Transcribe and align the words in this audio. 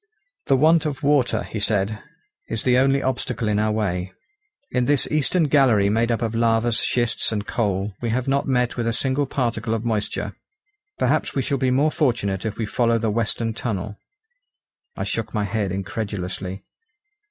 "The 0.47 0.57
want 0.57 0.87
of 0.87 1.03
water," 1.03 1.43
he 1.43 1.59
said, 1.59 2.01
"is 2.49 2.63
the 2.63 2.79
only 2.79 3.03
obstacle 3.03 3.47
in 3.47 3.59
our 3.59 3.71
way. 3.71 4.11
In 4.71 4.85
this 4.85 5.07
eastern 5.11 5.43
gallery 5.43 5.89
made 5.89 6.11
up 6.11 6.23
of 6.23 6.33
lavas, 6.33 6.79
schists, 6.79 7.31
and 7.31 7.45
coal, 7.45 7.93
we 8.01 8.09
have 8.09 8.27
not 8.27 8.47
met 8.47 8.77
with 8.77 8.87
a 8.87 8.93
single 8.93 9.27
particle 9.27 9.75
of 9.75 9.85
moisture. 9.85 10.35
Perhaps 10.97 11.35
we 11.35 11.43
shall 11.43 11.59
be 11.59 11.69
more 11.69 11.91
fortunate 11.91 12.45
if 12.45 12.57
we 12.57 12.65
follow 12.65 12.97
the 12.97 13.11
western 13.11 13.53
tunnel." 13.53 13.95
I 14.95 15.03
shook 15.03 15.35
my 15.35 15.43
head 15.43 15.71
incredulously. 15.71 16.63